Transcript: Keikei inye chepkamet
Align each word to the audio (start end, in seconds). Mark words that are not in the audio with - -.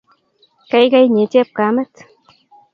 Keikei 0.69 1.05
inye 1.07 1.25
chepkamet 1.31 1.93